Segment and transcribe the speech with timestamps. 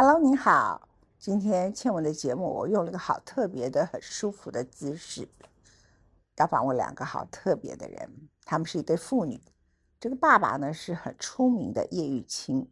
[0.00, 0.88] Hello，您好。
[1.18, 5.28] 今天倩文的节目，我用了个好特别的、很舒服的姿势，
[6.36, 8.08] 要访问两个好特别的人。
[8.44, 9.42] 他们是一对父女。
[9.98, 12.70] 这个爸爸呢是很出名的叶玉卿，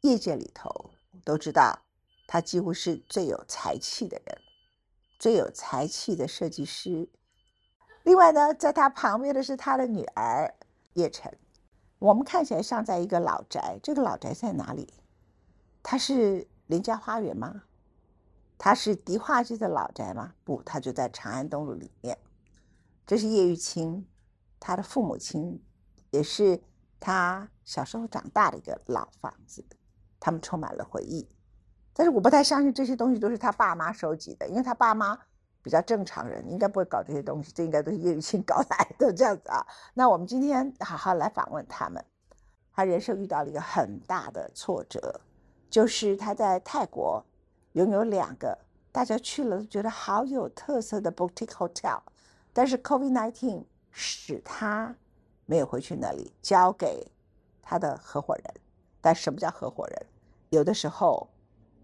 [0.00, 0.90] 业界里头
[1.24, 1.84] 都知道，
[2.26, 4.38] 他几乎是最有才气的人，
[5.20, 7.08] 最有才气的设计师。
[8.02, 10.52] 另外呢，在他旁边的是他的女儿
[10.94, 11.38] 叶晨。
[12.00, 14.92] 我们看起来像在一个老宅，这个老宅在哪里？
[15.84, 17.62] 它是林家花园吗？
[18.58, 20.34] 它是迪化街的老宅吗？
[20.42, 22.18] 不，它就在长安东路里面。
[23.06, 24.04] 这是叶玉卿，
[24.58, 25.62] 他的父母亲，
[26.10, 26.60] 也是
[26.98, 29.62] 他小时候长大的一个老房子，
[30.18, 31.28] 他们充满了回忆。
[31.92, 35.16] 但是我不太相信这些东西都是他爸妈收集的，因为他爸妈。
[35.62, 39.66] 比较正常人应该不会搞这些东西，这应该都是叶玉卿 搞来的这样子啊。
[39.94, 42.04] 那我们今天好好来访问他们。
[42.70, 45.22] 他人生遇到了一个很大的挫折，
[45.70, 47.24] 就是他在泰国
[47.72, 48.58] 拥有两个
[48.92, 52.00] 大家去了都觉得好有特色的 boutique hotel，
[52.52, 54.94] 但是 COVID-19 使他
[55.46, 57.10] 没有回去那里，交给
[57.62, 58.54] 他的合伙人。
[59.00, 60.06] 但什么叫合伙人？
[60.50, 61.28] 有的时候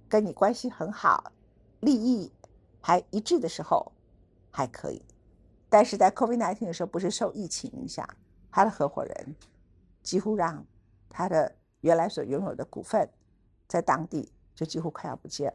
[0.08, 1.32] 跟你关系很好，
[1.80, 2.32] 利益。
[2.82, 3.92] 还一致的时候
[4.50, 5.02] 还可以，
[5.68, 8.08] 但是在 COVID-19 的时候，不是受疫情影响，
[8.50, 9.36] 他的合伙人
[10.02, 10.64] 几乎让
[11.10, 13.06] 他的原来所拥有的股份
[13.70, 15.54] 在当地就几乎快要不见。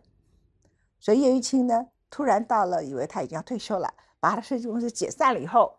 [0.99, 5.77] 所以叶玉卿呢，突然到了，以为他已经要退休了，把他的设计公司解散了以后，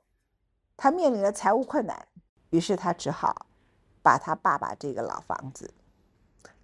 [0.77, 2.07] 他面临了财务困难，
[2.51, 3.47] 于是他只好
[4.03, 5.73] 把他爸爸这个老房子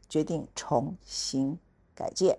[0.08, 1.58] 决定重新
[1.94, 2.38] 改建。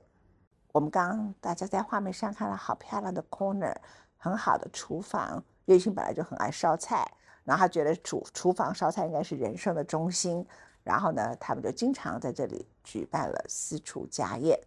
[0.72, 3.76] 我们刚刚大家在画面上看了好漂亮的 corner，
[4.18, 5.44] 很好的厨房。
[5.66, 7.10] 叶玉卿本来就很爱烧菜，
[7.44, 10.46] 然后他觉得厨厨房烧菜应该是人生的中心。
[10.84, 14.60] 然后呢，他们就经常在这里举办了私厨家宴。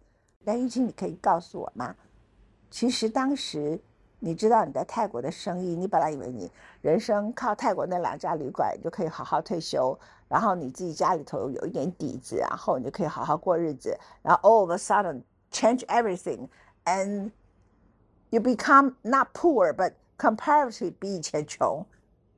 [0.45, 1.95] 梁玉清，你可以告诉我吗？
[2.69, 3.79] 其实当时
[4.19, 6.51] 你知道你在泰国的生意，你本来以为你
[6.81, 9.97] 人生靠泰国那两家旅馆就可以好好退休，
[10.27, 13.97] 然后你自己家里头有一点底子，然后你就可以好好过日子。
[14.21, 15.21] 然后 all of a sudden。
[15.49, 16.49] change everything,
[16.83, 17.31] and
[18.31, 21.83] you become not poor, but comparatively 比以前穷。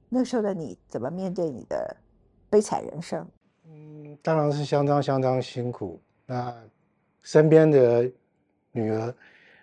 [0.09, 1.97] 那时候的你怎么面对你的
[2.51, 3.27] 悲惨人生？
[3.69, 6.01] 嗯，当然是相当相当辛苦。
[6.25, 6.53] 那
[7.21, 8.11] 身边的
[8.71, 9.13] 女儿，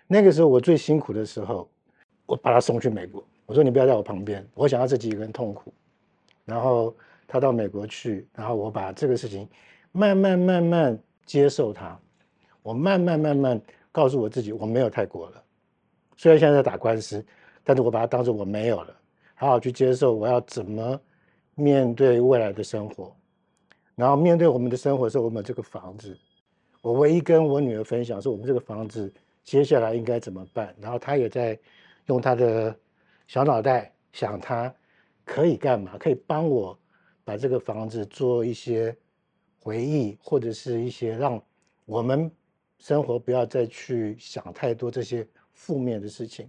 [0.07, 1.69] 那个时候我最辛苦的时候，
[2.25, 3.23] 我把她送去美国。
[3.45, 5.73] 我说你不要在我旁边，我想要自己一个人痛苦。
[6.45, 6.95] 然后
[7.27, 9.47] 她到美国去，然后我把这个事情
[9.91, 11.99] 慢慢慢慢接受她。
[12.63, 15.43] 我慢慢慢慢告诉我自己，我没有泰国了。
[16.15, 17.25] 虽然现在在打官司，
[17.63, 18.95] 但是我把它当做我没有了，
[19.35, 20.13] 好好去接受。
[20.13, 20.99] 我要怎么
[21.55, 23.15] 面对未来的生活？
[23.97, 26.15] 然后面对我们的生活的时候，我们这个房子，
[26.81, 29.11] 我唯一跟我女儿分享是我们这个房子
[29.43, 30.73] 接下来应该怎么办。
[30.79, 31.59] 然后她也在
[32.05, 32.73] 用她的
[33.27, 34.73] 小脑袋想，她
[35.25, 35.97] 可以干嘛？
[35.97, 36.77] 可以帮我
[37.25, 38.95] 把这个房子做一些
[39.59, 41.41] 回忆，或者是一些让
[41.85, 42.31] 我们。
[42.79, 46.47] 生活不要再去想太多这些负面的事情，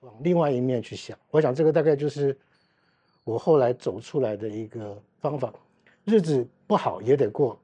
[0.00, 1.18] 往另外一面去想。
[1.30, 2.38] 我想这个大概就是
[3.24, 5.50] 我后来走出来的一个方法。
[6.10, 7.56] 日子不好也得过，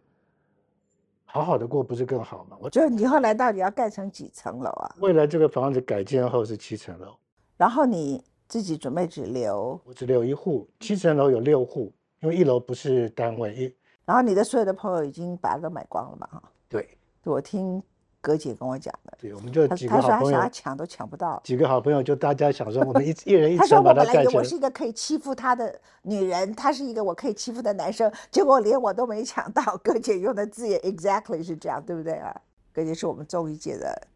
[1.25, 2.57] 好好的过不是更好吗？
[2.61, 4.95] 我觉得你后来到底要盖成几层楼啊？
[5.01, 7.17] 未来这个房子改建后是七层楼，
[7.57, 9.81] 然后你自己准备只留？
[9.85, 13.53] 我只留一户，七层楼有六户，因为一楼不是单位。
[13.53, 13.75] 一
[14.05, 16.29] 然后你的所有的朋友已经把它都买光了嘛？
[16.29, 17.83] 哈，对，我听。
[18.27, 21.41] 哥姐跟我讲的，对，我们就几个好朋友，他抢都抢不到。
[21.45, 24.41] 几个好朋友就大家想说，我们一 一人一层把它盖起来。
[24.41, 29.63] 我是一个可以欺负他的女人，他是一个我可以欺负的男生，结果连我都没抢到。
[29.77, 32.35] 哥姐用的字也 exactly 是这样，对不对啊？
[32.73, 34.09] 哥姐是我们综艺界的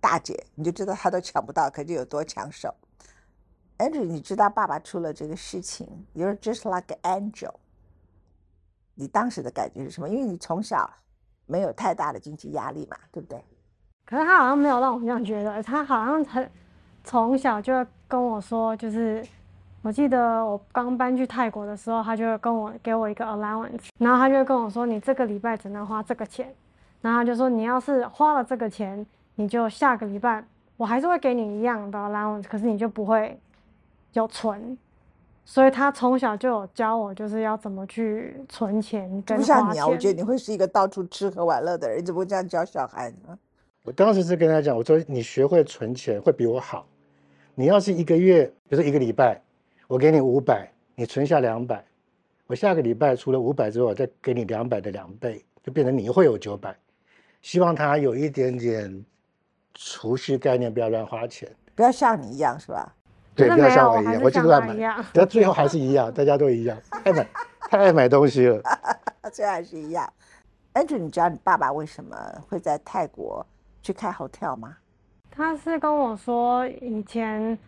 [0.00, 2.74] 大姐，你就知道她都抢不到，可就有多抢手。
[3.78, 7.52] Andrew，你知道爸爸出了这个事情，You're just like an angel。
[8.96, 10.08] 你当时的感觉是什么？
[10.08, 10.90] 因为你从小。
[11.46, 13.42] 没有太大的经济压力嘛，对不对？
[14.06, 16.50] 可是他好像没有让我这样觉得，他好像很
[17.02, 19.24] 从小就跟我说，就是
[19.82, 26.54] 我记得我刚搬去泰国的时候，他就跟我给我一个 allowance，然后他就跟我说，你这个礼拜只能花这个钱，
[27.00, 29.04] 然后他就说你要是花了这个钱，
[29.34, 30.44] 你就下个礼拜
[30.76, 33.38] 我还是会给你一样的 allowance，可是你就不会
[34.12, 34.76] 有存。
[35.44, 39.36] 所以他从小就有教我，就是要怎么去存钱跟花钱。
[39.36, 43.38] 不像你啊，我觉得你会是一个到处吃喝玩乐的人，你怎么会这样教小孩呢？
[43.82, 46.86] 我当时是跟他讲，我说你学会存钱会比我好。
[47.54, 49.40] 你要是一个月，比如说一个礼拜，
[49.86, 51.84] 我给你五百，你存下两百，
[52.46, 56.74] 我下个礼拜除了五百之外，我再给你两百的两倍，就变成你会有九百。
[57.42, 59.04] 希望他有一点点
[59.74, 61.46] 储蓄概念，不要乱花钱。
[61.74, 62.94] 不要像你一样是吧？
[63.34, 67.26] 对，那不要像我一样，我就是像乱买他一样，但最后还是一样，大家都一样，太买
[67.68, 68.60] 太爱买东西了。
[69.32, 70.08] 这还是一样。
[70.74, 72.16] Andrew，你知道你爸爸为什么
[72.48, 73.44] 会在泰国
[73.82, 74.76] 去开 hotel 吗？
[75.30, 77.58] 他是跟我说，以前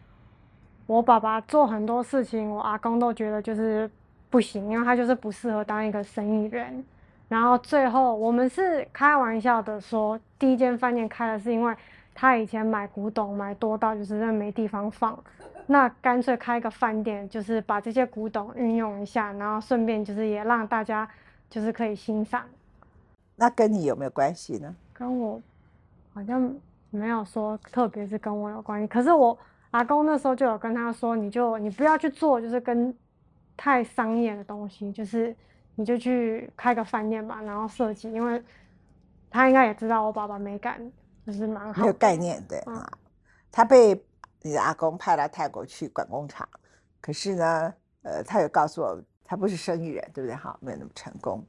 [0.86, 3.90] 我爸爸做很多事情，我阿公都觉得就是
[4.30, 6.84] 不行，因为他就是不适合当一个生意人。
[7.28, 11.74] 然后最后我们是开玩笑的说，第一间饭店开的是因为
[12.14, 15.18] 他以前买古董买多到就是没地方放，
[15.66, 21.08] 那干脆开个饭店，就是把这些古董运用一下，然后顺便就是也让大家
[21.50, 22.44] 就是可以欣赏。
[23.34, 24.74] 那跟你有没有关系呢？
[24.92, 25.40] 跟我
[26.14, 26.54] 好像
[26.90, 28.86] 没有说，特别是跟我有关系。
[28.86, 29.36] 可是我
[29.72, 32.94] 阿公那时候就有跟他说，你就你不要去做，就是跟
[33.56, 35.34] 太商业的东西，就是
[35.74, 38.42] 你就去开个饭店吧，然后设计，因为
[39.30, 40.80] 他应该也知道我爸爸美感
[41.26, 42.90] 就是蛮好没有的概念的嗯啊。
[43.52, 44.00] 他被
[44.46, 46.48] 你的阿公派到泰国去管工厂，
[47.00, 50.36] 可是呢，呃，他有告诉我，他不是生意人，对不对？
[50.36, 51.44] 哈，没有那么成功。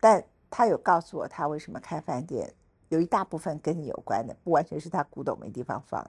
[0.00, 0.20] 但
[0.50, 2.52] 他有告诉我，他为什么开饭店，
[2.88, 6.04] 有一大部分跟你有关的，不完全是他古董没地方放。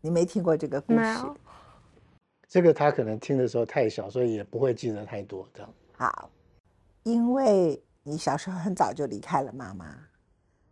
[0.00, 1.18] 你没听过这个故事？
[2.48, 5.48] 这个他可能听的时候太小，所以也不会记得太多。
[5.54, 6.28] 这样，好，
[7.04, 9.96] 因为你小时候很早就离开了妈妈，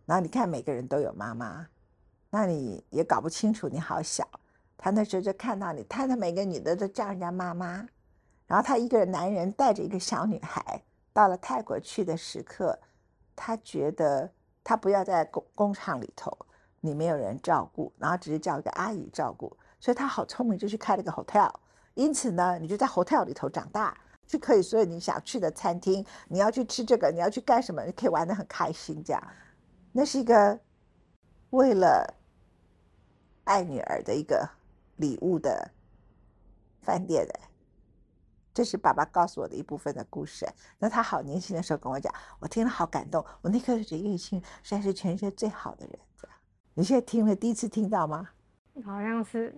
[0.04, 1.64] 然后你看每个人都有妈妈，
[2.34, 4.26] 那你也搞不清楚你好小。
[4.78, 7.86] 他那时候就看到你，他他每个女的都叫人家妈妈，
[8.46, 10.82] 然后他一个男人带着一个小女孩
[11.12, 12.76] 到了泰国去的时刻，
[13.36, 14.32] 他觉得
[14.64, 16.34] 他不要在工工厂里头，
[16.80, 21.52] 你没有人照顾，然后只是叫一个阿姨照顾，所以他好聪明，就去开了个 hotel。
[21.94, 23.94] 因此呢，你就在 hotel 里头长大，
[24.26, 29.04] 就可以所有你想去的餐厅，你要去吃这个，你要去干什么，你可以玩得很开心。
[29.04, 29.22] 这样，
[29.92, 30.58] 那是一个
[31.50, 32.14] 为了
[33.44, 34.48] 爱女儿的一个
[34.96, 35.70] 礼物的
[36.82, 37.40] 饭店的。
[38.54, 40.46] 这是爸爸告诉我的一部分的故事。
[40.78, 43.24] 那他好年轻的时候跟我讲，我听了好感动。
[43.40, 45.98] 我那刻就觉得玉清实在是全世界最好的人。
[46.20, 46.36] 这样，
[46.74, 48.28] 你现在听了第一次听到吗？
[48.84, 49.54] 好像是，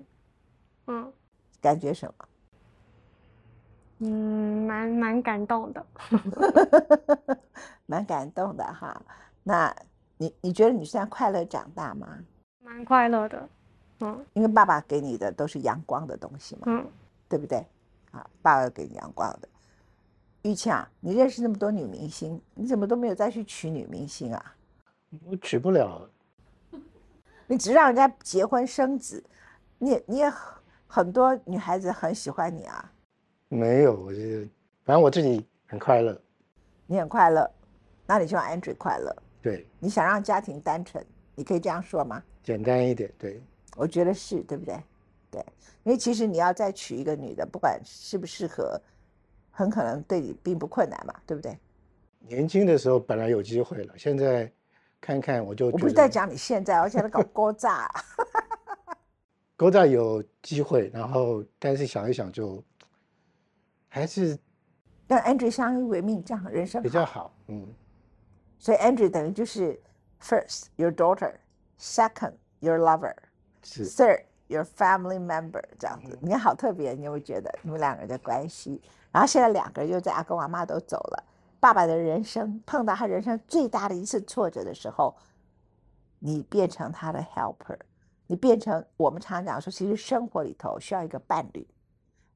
[0.87, 1.13] 嗯
[1.61, 2.29] 感觉什么？
[3.99, 5.87] 嗯，蛮蛮感动的。
[7.87, 9.03] 蛮感动的哈。
[9.43, 9.75] 那
[10.19, 12.21] 你你觉得你现在快乐长大吗？
[12.61, 13.49] 蛮快乐的，
[14.05, 16.87] 嗯因为爸爸给你的都是阳光的东西嘛，嗯，
[17.29, 17.65] 对不对？
[18.11, 19.49] 啊，爸爸给你阳光的。
[20.43, 24.55] 玉倩啊，你认识那么多女明星，你怎么都没有再去娶女明星啊？
[25.27, 26.09] 我娶不了。
[27.47, 29.23] 你只让人家结婚生子，
[29.79, 30.55] 你也你也很
[30.87, 32.93] 很多女孩子很喜欢你啊，
[33.49, 34.49] 没有，我觉得
[34.85, 36.21] 反正我自己很快乐。
[36.87, 37.51] 你很快乐，
[38.07, 41.05] 那你希望 Andrew 快乐，对，你想让家庭单纯，
[41.35, 42.23] 你可以这样说吗？
[42.43, 43.11] 简单一点。
[43.19, 43.43] 对，
[43.77, 44.83] 我觉得是对不对？
[45.31, 45.45] 对，
[45.83, 48.81] 因为其实你要再娶一个女的，不管适不适合，
[49.51, 51.59] 很可能对你并不困难嘛，对不对？
[52.21, 54.51] 年轻的时候本来有机会了，现在
[55.01, 57.91] 看看我就我不是在讲你现在，而且在搞 勾炸。
[59.57, 62.63] 勾搭有机会，然后但是想一想就
[63.89, 64.37] 还是
[65.07, 66.83] 跟 Andrew 相依为命，这样人生好。
[66.83, 67.35] 比较好。
[67.47, 67.67] 嗯，
[68.59, 69.81] 所以 Andrew 等于就是
[70.21, 71.35] first your daughter,
[71.79, 73.15] second your lover,
[73.65, 73.89] 是。
[73.89, 76.19] third your family member 这样子。
[76.21, 78.81] 你好特别，你有没有觉得你们两个人的关系？
[79.11, 81.25] 然后现在两个人又在阿公阿妈都走了，
[81.61, 85.17] 爸爸的人生碰到他人生最大的一次挫折的时候，
[86.19, 87.79] 你变成他的 helper，
[88.27, 91.67] 你变成我们常讲说，其实生活里头需要一个伴侣，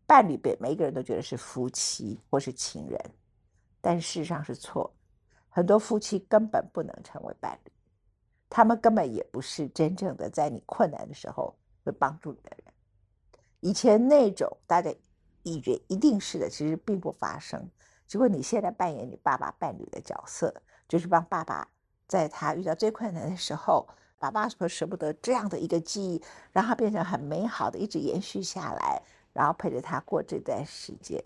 [0.07, 2.99] 伴侣被每一个人都觉得是夫妻或是情人，
[3.81, 4.91] 但事实上是错，
[5.51, 7.73] 很多夫妻根本不能成为伴侣，
[8.51, 12.75] 他们根本也不是真正的在你困难的时候会帮助你的人。
[13.61, 14.95] 以前那种大家
[15.43, 17.69] 以为一定是的，其实并不发生。
[18.07, 20.55] 结果你现在扮演你爸爸伴侣的角色，
[20.89, 21.69] 就是帮爸爸
[22.07, 23.87] 在他遇到最困难的时候，
[24.19, 29.03] 爸爸说舍不得这样的一个记忆，让它变成很美好的，一直延续下来，
[29.33, 31.23] 然后陪着他过这段时间。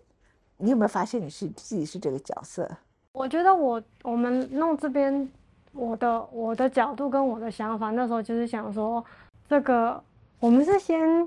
[0.56, 2.68] 你有没有发现你是自己是这个角色？
[3.12, 5.30] 我觉得我我们弄这边，
[5.72, 9.04] 我的我的角度跟我的想法，那时候就是想说，
[9.48, 10.02] 这个
[10.38, 11.26] 我们是先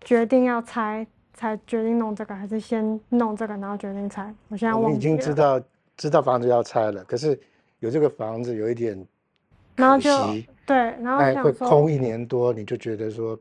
[0.00, 4.34] 决定要拆，才决定弄这个，还是先弄这个然后决定拆？
[4.48, 4.98] 我现在我们已。
[4.98, 5.60] 经知道
[5.96, 7.38] 知道房子要拆了，可是
[7.78, 8.98] 有这个房子有一点
[9.76, 13.38] 可然后就惜，对，然后那会，空一年多，你就觉得说，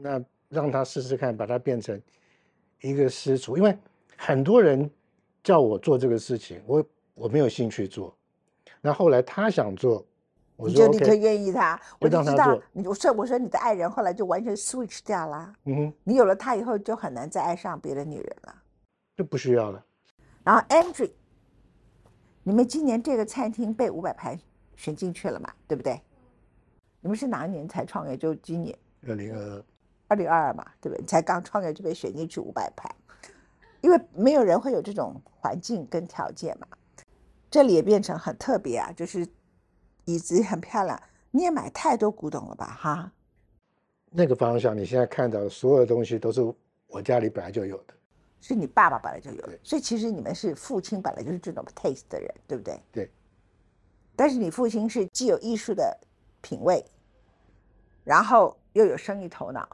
[0.00, 2.00] 那让他试试看，把它变成
[2.80, 3.76] 一个私厨，因为
[4.16, 4.90] 很多人
[5.42, 6.84] 叫我做这个事情，我
[7.14, 8.16] 我没有兴趣做。
[8.86, 10.04] 那后来他想做，
[10.56, 12.86] 我说你就立刻愿意他，我就就知道你。
[12.86, 15.50] 我说我说你的爱人后来就完全 switch 掉啦。
[15.64, 18.54] 嗯哼，你有了他以后，就很难再爱上别的女人了。
[19.16, 19.82] 就不需要了。
[20.42, 21.10] 然后 Andrew，
[22.42, 24.38] 你们今年这个餐厅被五百盘
[24.76, 25.50] 选进去了嘛？
[25.66, 25.98] 对不对？
[27.00, 28.18] 你们是哪一年才创业？
[28.18, 28.76] 就今年
[29.08, 29.64] 二零二
[30.08, 31.00] 二零二二嘛，对不对？
[31.00, 32.94] 你才刚创业就被选进去五百盘，
[33.80, 36.68] 因为没有人会有这种环境跟条件嘛。
[37.54, 39.24] 这里也变成很特别啊，就是
[40.06, 41.00] 椅子很漂亮。
[41.30, 42.66] 你也买太多古董了吧？
[42.66, 43.12] 哈，
[44.10, 46.42] 那个方向，你现在看到的所有的东西都是
[46.88, 47.94] 我家里本来就有的。
[48.40, 52.80] 是你爸爸本来就有的，所以其实你们是父亲本来就是这种 taste 的人，对不对？
[52.90, 53.10] 对。
[54.16, 55.96] 但是你父亲是既有艺术的
[56.42, 56.84] 品味，
[58.02, 59.64] 然后又有生意头脑，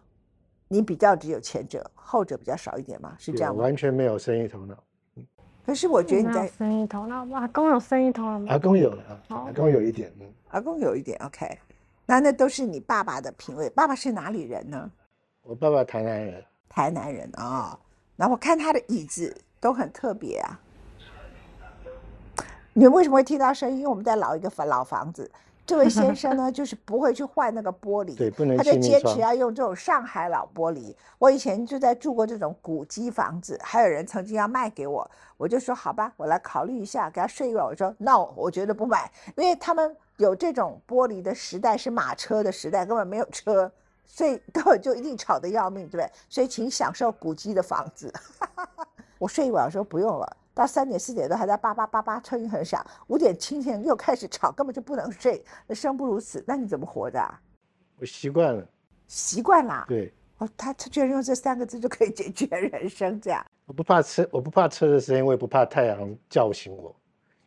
[0.69, 3.17] 你比较只有前者，后者比较少一点吗？
[3.19, 3.63] 是这样吗？
[3.63, 4.77] 完全没有生意头脑。
[5.65, 7.25] 可是我觉得你在生意头那？
[7.39, 8.47] 阿公有生意头了吗？
[8.51, 11.59] 阿公有了阿公有一点，嗯，阿公有一点 OK，
[12.07, 13.71] 那那都是你爸爸的品味。
[13.71, 14.91] 爸爸是哪里人呢？
[15.43, 17.79] 我爸爸台南人，台南人啊、
[18.17, 20.61] 然后我看他的椅子都很特别啊。
[22.73, 23.79] 你们为什么会听到声音？
[23.79, 25.31] 因为我们在老一个房老房子，
[25.71, 28.73] 这位先生呢，就是不会去换那个玻璃，对，不能他就。
[28.73, 30.93] 坚持要用这种上海老玻璃。
[31.17, 37.65] 我以前就在住过这种古迹房子，还有人曾经要卖给我，我就说好吧，我来考虑一下，给他睡一晚。
[37.65, 43.71] 我说 no，我觉得不买，因为他们有这种玻璃的时代是马车的时代，根本没有车，
[44.05, 46.11] 所以根本就一定吵得要命，对不对？
[46.29, 48.13] 所以请享受古迹的房子。
[49.19, 50.37] 我睡一晚，我说不用了。
[50.61, 52.85] 到三点四点都还在叭叭叭叭，声音很响。
[53.07, 56.45] 五点清晨又开始吵，根本就不能睡，那生不如死。
[56.47, 57.41] 那你怎么活的、啊？
[57.97, 58.69] 我习惯了，
[59.07, 59.87] 习惯啦。
[59.89, 63.43] 对，哦，他他居然用这三个字就可以解决人生，这样。
[63.65, 66.95] 我不怕车，我不怕车的声音，我也不怕太阳叫醒我，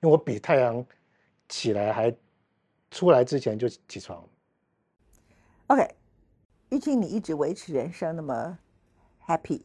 [0.01, 0.84] 因为我比太阳
[1.48, 2.12] 起来还
[2.89, 4.29] 出来之前就起床了。
[5.67, 5.88] OK，
[6.70, 8.58] 玉清，你一直维持人生那么
[9.27, 9.62] happy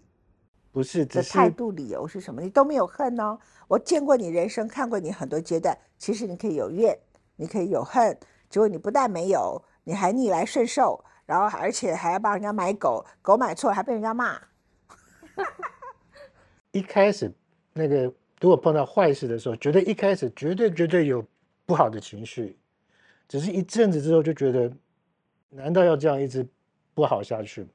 [0.78, 2.40] 不是，只的是态度理由是什么？
[2.40, 3.37] 你都没有恨哦。
[3.66, 6.97] 我见过你人生，看过你很多阶段，其实你可以有怨，
[7.35, 8.16] 你可以有恨，
[8.49, 14.40] 结果你不但没有，你还逆来顺受，然后而且还要帮人家买狗，狗买错还被人家骂。
[16.70, 17.28] 一开始
[17.73, 18.04] 那个
[18.40, 21.26] 如果碰到坏事的时候，绝对一开始绝对绝对有
[21.66, 22.56] 不好的情绪，
[23.26, 24.73] 只是一阵子之后就觉得，
[25.50, 26.47] 难道要这样一直
[26.94, 27.68] 不好下去吗？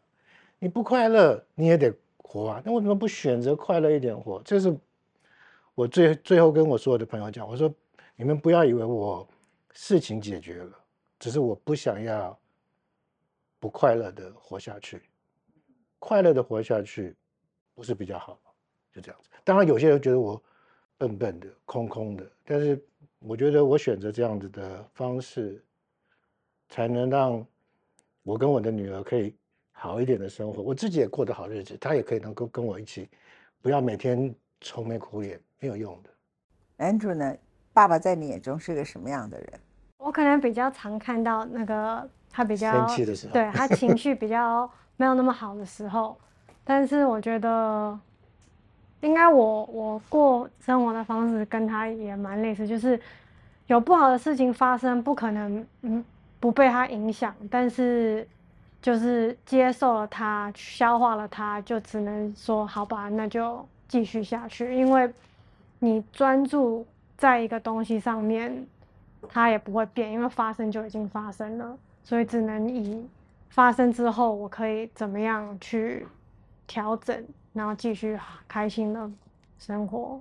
[0.60, 1.94] 你不快乐你也得
[2.24, 4.42] 活啊，那为什么不选择快乐一点活？
[4.44, 4.76] 这是
[5.76, 7.72] 我最最后跟我所有的朋友讲，我说
[8.16, 9.28] 你们不要以为我
[9.72, 10.72] 事情解决了，
[11.20, 12.36] 只是我不想要
[13.60, 15.04] 不快乐的活下去，
[16.00, 17.16] 快乐的活下去
[17.76, 18.52] 不是比较好吗？
[18.92, 19.30] 就这样子。
[19.44, 20.42] 当然，有些人觉得我
[20.98, 22.84] 笨笨的、空空的，但是
[23.20, 25.64] 我觉得我选择这样子的方式，
[26.70, 27.46] 才能让
[28.22, 29.36] 我跟我的女儿可以
[29.84, 33.10] 好一点的生活，我自己也过得好日子，他也可以能够跟我一起，
[33.62, 36.86] 不要每天愁眉苦脸，没有用的。
[36.86, 37.36] Andrew 呢？
[37.74, 39.48] 爸爸在你眼中是个什么样的人？
[39.98, 46.18] 我可能比较常看到那个他比较生气的时候对他情绪比较 没有那么好的时候，
[46.64, 48.00] 但是我觉得
[49.02, 52.98] 应该我我过生活的方式跟他也蛮类似，就是
[53.68, 56.02] 有不好的事情发生，不可能嗯
[56.40, 58.26] 不被他影响，但是
[58.84, 65.12] 就是接受了它，消化了它，就只能说好吧，那就继续下去，因为
[65.80, 66.86] 你专注
[67.18, 68.68] 在一个东西上面。
[69.30, 73.08] 它也不会变，因为发生就已经发生了，所以只能以
[73.50, 76.06] 发生之后我可以怎么样去
[76.68, 79.10] 调整，然后继续开心的
[79.58, 80.20] 生活。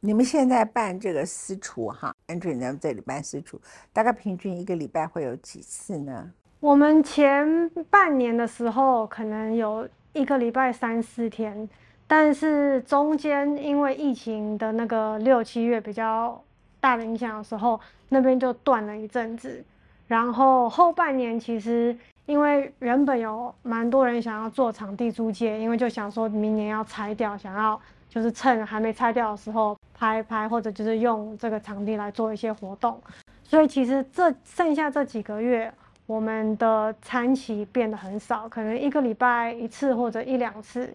[0.00, 3.60] 你们现在办这个私厨哈，Andrew 你在这里办私厨，
[3.92, 6.32] 大概平均一个礼拜会有几次呢？
[6.66, 11.68] 我们前半年的时候可能有一个礼拜三四天，
[12.08, 16.42] 但是中间因为疫情的那个六七月比较
[16.80, 19.64] 大的影响的时候，那边就断了一阵子。
[20.08, 21.96] 然后后半年其实
[22.26, 27.80] 因为原本有蛮多人想要做场地租借，因为就想说明年要拆掉，想要
[28.10, 33.00] 就是趁还没拆掉的时候拍拍，或者就是用这个场地来做一些活动。
[33.44, 35.72] 所以其实这剩下这几个月，
[36.06, 40.88] 我们的餐期变得很少，可能一个礼拜一次或者一两次，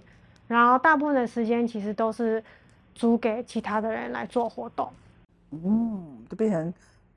[0.48, 2.42] 然后大部分的时间其实都是
[2.96, 4.90] 租给其他的人来做活动。
[5.52, 6.74] 嗯，都变成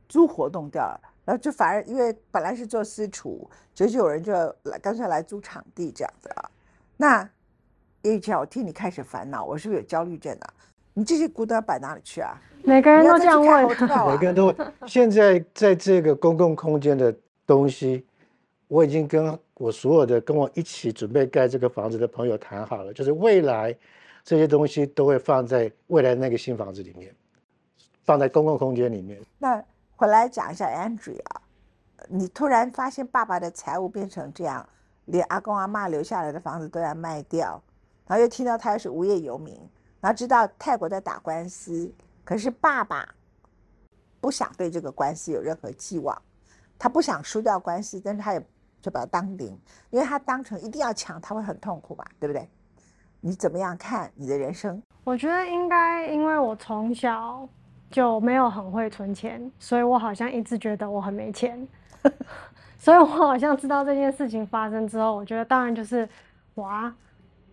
[0.08, 4.32] 租活动掉了，然后就反而因为本来是做私厨，所以就有人就
[4.64, 6.50] 来干脆来租场地这样子啊。
[6.96, 7.28] 那
[8.02, 10.50] 叶玉乔，我替你开始烦恼，我是不是有焦虑症啊？
[10.94, 12.36] 你这些孤单要摆哪里去啊？
[12.64, 13.68] 每个人都这样问。
[13.68, 14.56] 每个人都问。
[14.86, 17.14] 现在在这个公共空间的
[17.46, 18.06] 东西，
[18.68, 23.76] 我已经跟我所有的跟我一起准备盖这个房子的朋友谈好了，就是未来
[24.22, 27.14] 这些东西都会放在未来那个新房子里面，
[28.02, 29.20] 放在公共空间里面。
[29.38, 29.62] 那
[29.96, 31.20] 回来讲一下 Andrea，
[32.08, 34.66] 你突然发现爸爸的财务变成这样，
[35.04, 37.62] 连阿公阿妈留下来的房子都要卖掉，
[38.06, 39.54] 然后又听到他又是无业游民，
[40.00, 41.92] 然后知道泰国在打官司，
[42.24, 43.14] 可是爸爸
[44.20, 46.20] 不想对这个官司有任何寄望，
[46.78, 48.46] 他不想输掉官司，但是他也
[48.80, 49.58] 就把它当零，
[49.90, 52.48] 因为他当成一定要抢，他会很痛苦吧，对不对？
[53.20, 54.82] 你怎么样看你的人生？
[55.02, 57.48] 我觉得应该因为我从小
[57.90, 61.66] 就没有很会存钱，所以我好像一直觉得我很没钱。
[62.78, 66.06] 所以我好像知道这件事情发生之后，我觉得当然就是
[66.56, 66.94] 哇，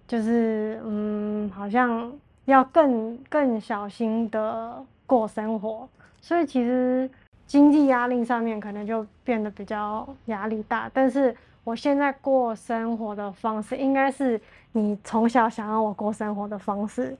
[0.06, 2.12] 就是嗯，好像
[2.44, 5.88] 要更更小心的过生活。
[6.20, 7.10] 所以其实
[7.51, 14.39] 经济压力上面可能就变得比较压力大，但是我现在过生活的方式应该是
[14.72, 17.13] 你从小想要我过生活的方式，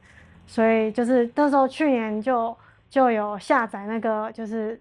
[0.48, 2.56] 所以就是那时候去年就
[2.90, 4.80] 就有下载那个就是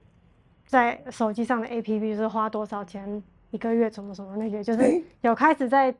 [0.66, 5.92] 在手机上的 APP，就是花多少钱一个月什么什么那些，就是有开始在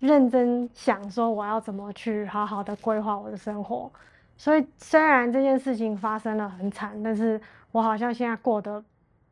[0.00, 3.88] 认真想说我要怎么去好好的规划我的生活。
[4.36, 7.40] 所以虽然这件事情发生了很惨，但是
[7.72, 8.84] 我好像现在过得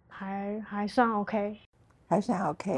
[0.08, 1.56] 还还算 OK。
[2.08, 2.72] 还算 OK？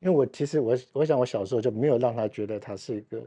[0.00, 3.22] 因为我其实我我想我小时候就没有让他觉得他是一个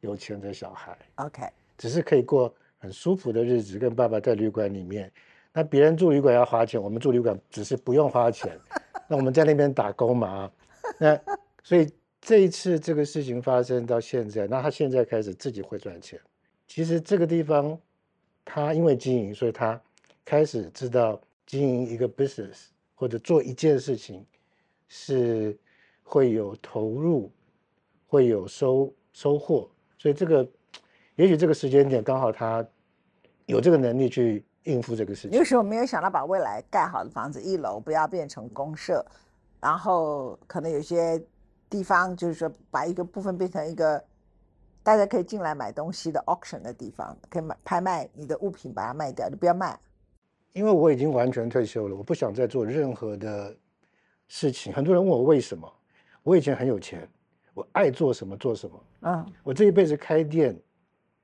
[0.00, 1.46] 有钱的小孩，OK，
[1.78, 5.08] 只是可以过很舒服的日子，跟爸爸在旅馆里面。
[5.52, 8.58] 那别人住旅馆要花钱，我们住旅馆只是不用花钱。
[9.06, 10.50] 那我们在那边打工嘛，
[10.98, 11.16] 那
[11.62, 11.88] 所以
[12.20, 16.18] 这一次这个事情发生到现在，那他现在开始自己会赚钱。
[16.66, 17.78] 其实这个地方，
[18.44, 19.80] 他因为经营，所以他
[20.24, 24.24] 开始知道经营一个 business 或者做一件事情
[24.88, 25.58] 是
[26.02, 27.30] 会有投入，
[28.06, 29.68] 会有收收获。
[29.98, 30.46] 所以这个，
[31.16, 32.64] 也许这个时间点刚好他
[33.46, 35.44] 有这个能力去应付这个事情那个。
[35.44, 39.04] 时候没有想到把未来盖好的房子一楼不要变成公社，
[39.60, 41.20] 然后可能有些
[41.68, 44.02] 地方就是说把一个部分变成一个
[44.82, 49.78] 大家可以进来买东西的 auction 的地方，可以买拍卖你的物品把它卖掉，你不要卖。
[50.52, 53.56] 因为我已经完全退休了，我不想再做任何的
[54.28, 54.72] 事情。
[54.72, 55.72] 很多人问我为什么，
[56.22, 57.08] 我以前很有钱，
[57.54, 58.84] 我爱做什么做什么。
[59.02, 60.54] 嗯，我这一辈子开店、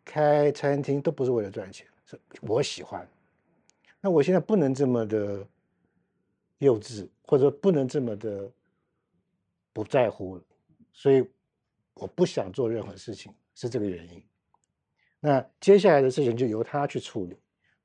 [0.04, 3.06] 开餐厅都不是为了赚钱，是我喜欢。
[4.00, 5.46] 那我现在不能这么的
[6.58, 8.50] 幼稚，或者不能这么的
[9.72, 10.42] 不在乎了，
[10.92, 11.28] 所以
[11.94, 14.22] 我不想做任何事情，是这个原因。
[15.20, 17.36] 那接下来的事情就由他去处理。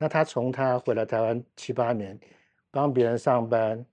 [0.04, 2.20] 那他从他回来台湾七八年，
[2.72, 3.86] 帮别人上班，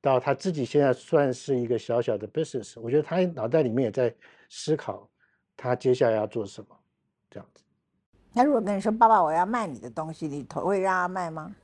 [0.00, 4.12] 到他自己现在算是一个小小的 business，我觉得他脑袋里面也在
[4.48, 5.08] 思考
[5.56, 6.76] 他接下来要做什么，
[7.30, 7.62] 这样子。
[8.32, 11.54] 那如果跟你说爸爸我要卖你的东西，你头会让他卖吗？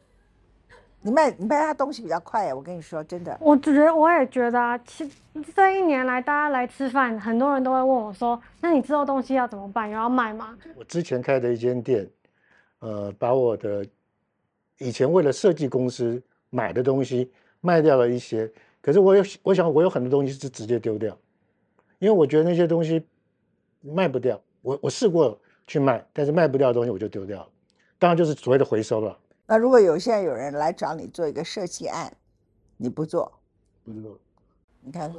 [1.01, 3.37] 你卖你卖他东西比较快呀，我跟你说真的。
[3.41, 5.11] 我觉得我也觉得啊，其
[5.57, 9.91] 这一年来大家来吃饭，很多人都会问我说：“那你之后东西要怎么办？
[9.91, 12.09] 有要卖吗我之前开的一间店，
[12.81, 13.87] 呃，把我的
[14.79, 18.51] 以前为了设计公司买的东西卖掉了一些，
[18.83, 21.16] 可是我有我想我有很多东西是直接丢掉，
[21.99, 23.07] 因为我觉得那些东西
[23.81, 24.40] 卖不掉。
[24.62, 27.49] 我我试过去卖，但是卖不掉的东西我就丢掉了，
[27.99, 29.19] 当然就是所谓的回收了。
[29.47, 32.12] 那如果有现在有人来找你做一个设计案，
[32.77, 33.33] 你不做，
[33.85, 34.11] 不知道，
[34.81, 35.11] 你看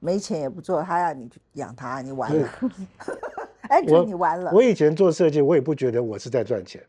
[0.00, 2.50] 没钱也不做，他要你去养他，你完对了。
[3.68, 4.52] 哎，我这你完了。
[4.52, 6.84] 我以前做设计，我也不觉得我是在赚钱，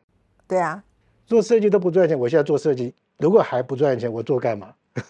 [0.47, 0.83] 对啊，
[1.25, 4.73] 做设计都不赚钱，我现在做设计，如果还不赚钱，我做干嘛？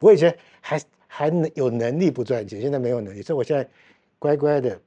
[0.00, 3.68] 我以前还还能有能力不赚钱，现在没有能力，所以我现在
[4.18, 4.80] 乖乖的，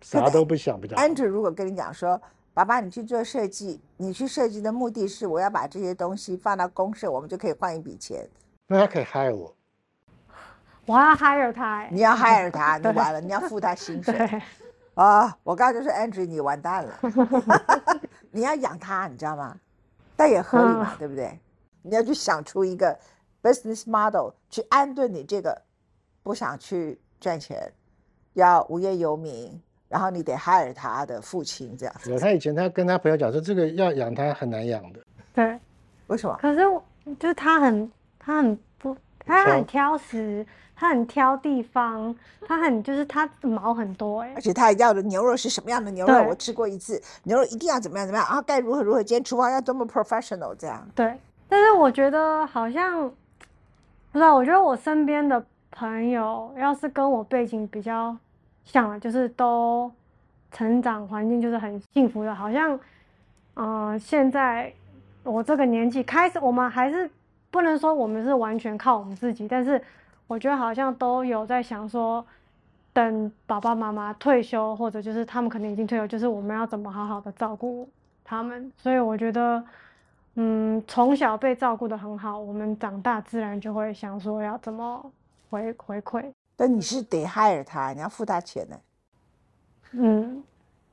[0.00, 1.02] 啥都不想比较好。
[1.02, 2.20] Andrew 如果跟你讲说，
[2.52, 8.28] 爸爸你去做设计，你去设计的目的是我要把这些东西放到公社，我们就可以换一笔钱。
[8.66, 9.54] 那他可以 hire 我，？”
[10.84, 14.42] 我还要 hire 他、欸，你要 hire 他，你完了，你要付他薪水 对，
[14.98, 15.38] 啊！
[15.44, 16.98] 我刚刚就说 Andrew 你完蛋了，
[18.32, 19.56] 你要养他，你知道吗？
[20.16, 21.38] 但也合理嘛，对不对？
[21.82, 22.98] 你要去想出一个
[23.40, 25.56] business model 去安顿你这个
[26.24, 27.72] 不想去赚钱，
[28.34, 32.10] 要无业游民，然后你得 hire 他的父亲这样子。
[32.10, 35.00] 有他以前他跟他朋友讲说，这个要养他很难养的，
[35.32, 35.58] 对。
[36.08, 36.36] 为什么？
[36.40, 36.82] 可是我
[37.20, 38.58] 就是他很他很
[39.28, 42.14] 不，他很挑食，他很挑地方，
[42.46, 46.24] 他很就是他毛很多哎、而且他要的牛肉是什么样的牛肉？
[46.28, 48.40] 我吃过一次，牛肉一定要怎么样怎么样啊？
[48.42, 49.02] 该如何如何？
[49.02, 50.88] 今天厨房要多么 professional 这样。
[50.94, 51.16] 对，
[51.48, 53.08] 但是我觉得好像
[54.12, 58.16] 不知道，我觉得我身边的朋友要是跟我背景比较
[58.64, 59.90] 像的，就是都
[60.50, 62.74] 成长环境就是很幸福的，好像
[63.54, 64.72] 嗯、呃现在
[65.24, 67.10] 我这个年纪开始，我们还是
[67.50, 69.80] 不能说我们是完全靠我们自己，但是
[70.26, 72.24] 我觉得好像都有在想说。
[72.90, 77.88] 等爸爸妈妈退休，或者就是他们可能已经退休，就是我们要怎么好好的照顾
[78.24, 78.72] 他们。
[78.76, 79.62] 所以我觉得，
[80.34, 85.12] 嗯，从小被照顾的很好，我们长大自然就会想说要怎么
[85.48, 86.24] 回回馈。
[86.56, 88.76] 但你是得 hire 他，你要付他钱呢。
[89.92, 90.42] 嗯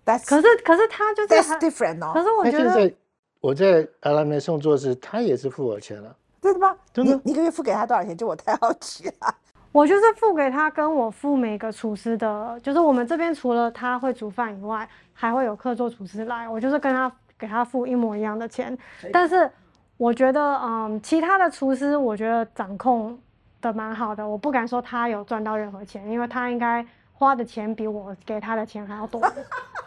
[0.06, 2.24] ，That's 可是可是他就是 that's different 可哦。
[2.24, 2.94] 是我觉得
[3.41, 6.15] 我在阿拉梅送做事，他也是付我钱了。
[6.45, 6.75] 真的吗？
[6.93, 8.15] 真的你你一个月付给他多少钱？
[8.15, 9.36] 就我太好奇了。
[9.71, 18.77] 我就是付给他，跟我付每个厨师的，就是我们这边除了他会煮饭以外，还会有客座厨师来，我就是跟他给他付一模一样的钱。
[19.12, 19.51] 但是
[19.97, 23.19] 我觉得，嗯，其他的厨师我觉得掌控
[23.60, 29.19] 的蛮好的，我不敢说他有赚到任何钱，因为他应该花的钱比我给他的钱还要多。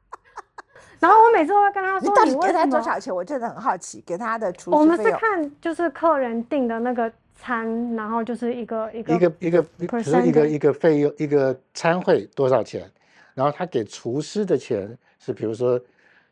[0.99, 3.15] 然后我每次都会跟他说：“你到底给他为什么？”多少钱？
[3.15, 5.11] 我真的很好奇，给他的厨我们是。
[5.11, 12.89] 看就是客人订的那个餐，然后就是一个一个一个一个，比如说一个一个费用，一个餐会多少钱？
[13.33, 15.79] 然后他给厨师的钱是，比如说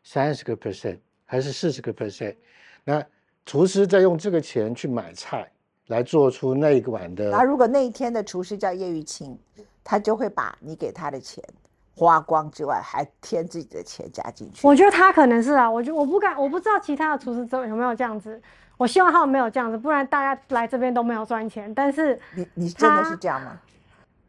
[0.02, 2.34] 三十个 percent 还是四十个 percent？
[2.84, 3.04] 那
[3.44, 5.48] 厨师再用这个钱去买菜，
[5.86, 7.30] 来做出那一碗的。
[7.30, 9.38] 然后如果那一天的厨师叫叶玉清，
[9.84, 11.42] 他就会把你给他的钱
[11.96, 14.66] 花光之外，还添自己的钱加进去。
[14.66, 18.40] 我觉得他可能是啊，我觉得我不敢，我不知道其他的厨师有没有这样子。
[18.76, 21.72] 我希望他们没有这样子，不然大家来这边都没有赚钱。
[21.74, 23.58] 但是你你真的是他这样吗？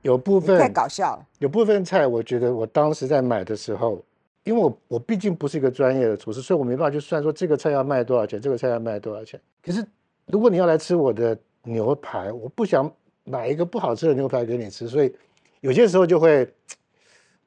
[0.03, 1.25] 有部分太搞笑了。
[1.39, 4.01] 有部分菜，我觉得我当时在买的时候，
[4.45, 9.37] 因为我我毕竟不是一个专业的厨师，所以我没办法去算说这个菜要卖多少钱，这个菜要卖多少钱。
[9.61, 9.85] 可是
[10.27, 12.89] 如果你要来吃我的牛排，我不想
[13.25, 15.13] 买一个不好吃的牛排给你吃，所以
[15.59, 16.49] 有些时候就会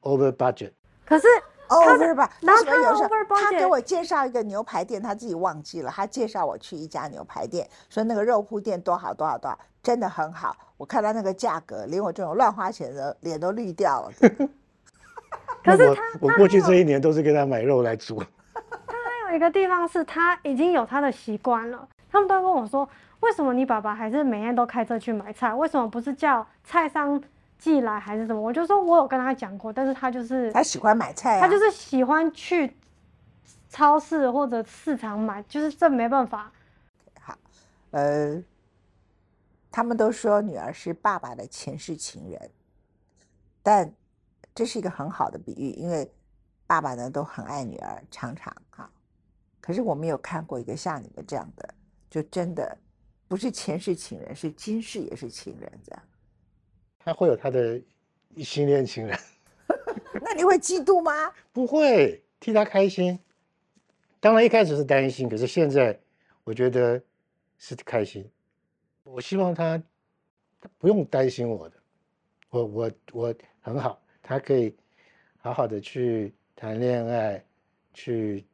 [0.01, 0.71] over budget。
[1.05, 1.27] 可是
[1.67, 2.29] 他的 over 吧？
[2.41, 10.55] 那什么有时候 over 他给我介绍一个牛排店，他自己忘记了，他介绍我去一家牛排店，说那个肉铺店多好多好多好，真的很好。
[10.77, 14.11] 我看到那个价格，连我这种乱花钱的脸都绿掉了。
[15.63, 18.21] 可是他我过去这一年都是给他买肉来煮。
[18.53, 22.87] 他还有一个地方是他已经有他的习惯了，他们都跟我说，
[23.19, 25.53] 为什么你爸爸还是每天都开车去买菜？
[25.53, 27.21] 为什么不是叫菜商
[27.61, 28.41] 寄来还是什么？
[28.41, 32.75] 我就说我有跟他讲过，但是他就是他喜欢买菜啊，他就是喜欢去
[33.69, 36.51] 超市或者市场买，就是这没办法。
[37.19, 37.37] 好
[37.91, 38.43] 呃，
[39.69, 42.49] 他们都说女儿是爸爸的前世情人，
[43.61, 43.93] 但
[44.55, 46.11] 这是一个很好的比喻，因为
[46.65, 48.89] 爸爸呢都很爱女儿，常常哈。
[49.59, 51.71] 可是我没有看过一个像你们这样的，
[52.09, 52.75] 就真的
[53.27, 56.01] 不是前世情人，是今世也是情人这样。
[57.03, 57.81] 他会有他的
[58.37, 59.17] 新恋情人，
[60.21, 61.11] 那你会嫉妒吗？
[61.51, 63.19] 不会替他开心。
[64.19, 65.99] 当然一开始是担心，可是现在
[66.43, 67.01] 我觉得
[67.57, 68.29] 是开心。
[69.03, 69.81] 我希望他
[70.59, 71.75] 他不用担心我的，
[72.49, 74.75] 我我我很好，他可以
[75.37, 77.43] 好好的去谈恋爱，
[77.93, 78.45] 去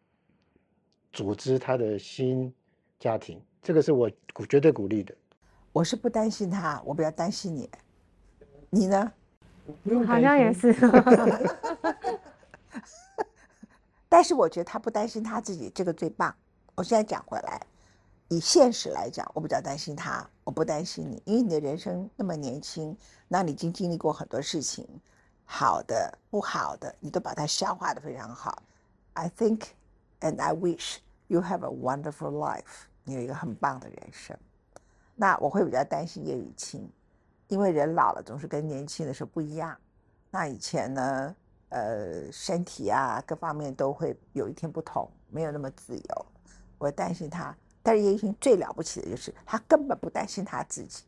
[1.12, 2.54] 组织他的新
[2.98, 5.14] 家庭，这个是我鼓绝对鼓励的。
[5.74, 7.70] 我是不担心他，我比较担心你。
[8.70, 9.12] 你呢？
[9.84, 10.74] 不用好像也是，
[14.08, 16.34] 但是我觉得他不担心他自己，这个最棒。
[16.76, 17.62] 我现在讲回来，
[18.30, 22.96] 以现实来讲，我比较担心他，我不担心你，因为你的人生那么年轻，
[23.28, 24.88] 那你已经经历过很多事情，
[25.44, 28.64] 好的、不好的，你都把它消化的非常好。
[29.14, 29.64] I think
[30.22, 34.38] and I wish you have a wonderful life，你有一个很棒的人生。
[35.16, 36.90] 那我会比较担心叶雨清，
[37.48, 39.78] 因为人老了总是跟年轻的时候不一样。
[40.30, 41.36] 那以前呢，
[41.70, 46.26] 呃，身体啊各方面都会有一天不同，没有那么自由。
[46.78, 51.06] 我担心他，但是叶玉卿最了不起的就是他根本不担心他自己，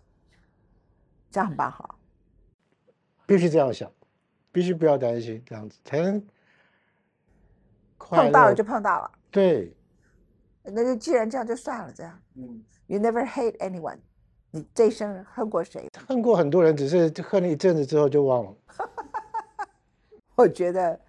[1.29, 1.95] 这样很棒哈。
[3.27, 3.91] 必须这样想，
[4.51, 6.25] 必须不要担心，这样子才能
[7.99, 9.77] 碰到了就碰到了，对，
[10.63, 12.19] 那就既然这样就算了，这样。
[12.33, 13.99] 嗯，You never hate anyone，
[14.51, 15.87] 你这一生恨过谁？
[16.07, 18.55] 恨过很多人，只是恨了一阵子之后就忘了。
[20.35, 20.99] 我觉得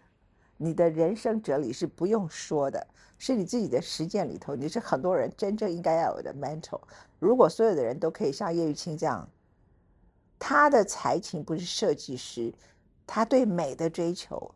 [0.56, 6.80] 你的人生哲理是不用说的，是你自己的实践里头，你是很多人真正应该要有的 mental。
[7.18, 9.28] 如果所有的人都可以像叶玉卿这样，
[10.38, 12.52] 他的才情不是设计师，
[13.06, 14.54] 他对美的追求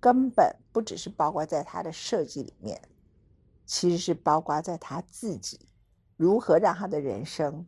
[0.00, 2.80] 根本不只是包括在他的设计里面，
[3.66, 5.58] 其实是包括在他自己
[6.16, 7.66] 如何让他的人生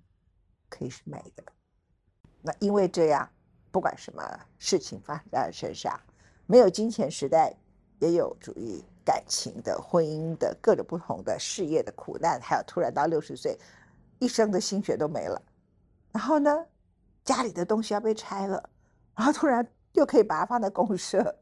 [0.76, 1.42] 可以是美的。
[2.42, 3.28] 那因为这样，
[3.70, 4.22] 不管什么
[4.58, 5.98] 事情发生在身上，
[6.46, 7.54] 没有金钱时代，
[7.98, 13.58] 也有主义感情的、婚姻的各种不同的事业的苦难，还有突然到六十岁，
[14.18, 15.40] 一生的心血都没了，
[16.12, 16.66] 然后呢？
[17.24, 18.70] 家里的东西要被拆了，
[19.16, 21.36] 然后突然又可以把它放在公社，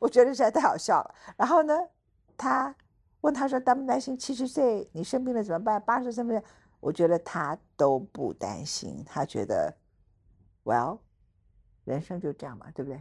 [0.00, 1.14] 我觉得实在太好笑了。
[1.36, 1.78] 然后呢，
[2.36, 2.74] 他
[3.20, 5.80] 问他说担不担心七十岁你生病了怎么办？
[5.82, 6.42] 八十岁生病，
[6.82, 9.72] 我觉得他都不担心，他觉得
[10.64, 10.98] ，Well，
[11.84, 13.00] 人生就这样嘛，对不对？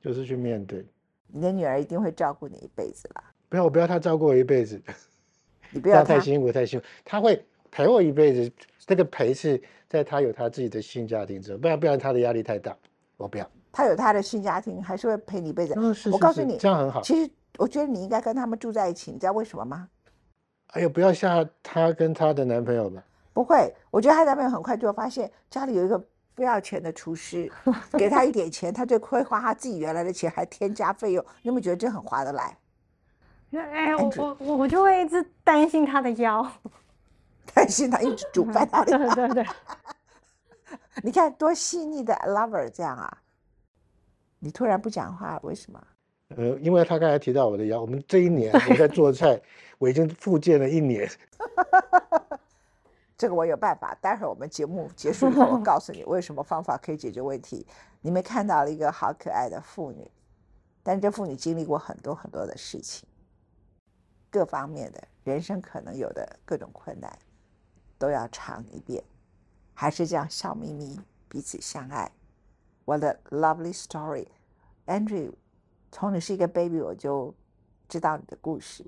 [0.00, 0.86] 就是去面对。
[1.26, 3.24] 你的女儿一定会照顾你一辈子了。
[3.48, 4.80] 不要，我不要她照顾我一辈子，
[5.72, 6.86] 你不要太辛苦，太辛苦。
[7.04, 9.60] 她会陪我一辈子，这个陪是。
[9.88, 12.76] 在她有她自己的新家庭之后，不然不然她的压力太大，
[13.16, 13.48] 我不要。
[13.70, 15.74] 她有她的新家庭，还是会陪你一辈子。
[16.10, 17.00] 我告诉你，这样很好。
[17.02, 19.88] 其实我觉得你应该跟他们住在一起，你知道为什么吗？
[20.72, 23.02] 哎呦，不要吓她跟她的男朋友吧。
[23.32, 25.98] 不会，我觉得她男朋友很快就会发现家里有一个
[26.34, 27.50] 不要钱的厨师，
[27.92, 31.24] 给他一点钱，他就会花他自己原来的钱，还添加费用。
[31.42, 32.56] 你有没有觉得这很划得来？
[33.52, 36.46] 哎，我我我就会一直担心他的腰。
[37.54, 39.46] 担心他一直煮饭， 对对对，
[41.02, 43.18] 你看多细腻的 lover 这样啊！
[44.40, 45.80] 你突然不讲话，为什么？
[46.34, 49.40] 呃，因为他刚才提到我的腰，我们这一年我在做菜，
[49.78, 51.08] 我已经复健了一年。
[53.16, 57.66] 这个我有办法，待会儿我们节目结束以后，我 告诉你为什么方法可以解决问题。
[58.00, 60.10] 你们看到了一个好可爱的妇女，
[60.82, 63.08] 但这妇女经历过很多很多的事情，
[64.30, 67.18] 各方面的人生可能有的各种困难。
[67.98, 69.02] 都要尝一遍，
[69.72, 72.12] 还是这样笑眯眯，彼此相爱。
[72.84, 74.26] What a lovely story,
[74.86, 75.32] Andrew。
[75.98, 77.34] 从你是一个 baby，我就
[77.88, 78.84] 知道你的故事。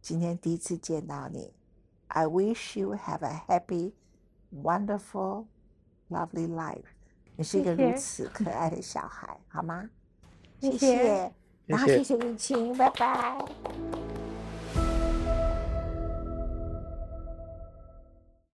[0.00, 1.52] 今天第一次见到你
[2.06, 3.90] ，I wish you have a happy,
[4.54, 5.46] wonderful,
[6.10, 6.84] lovely life。
[7.34, 9.90] 你是一个如此可爱的小孩，好吗？
[10.60, 11.32] 谢谢。
[11.66, 13.44] 然后谢谢玉清，拜拜。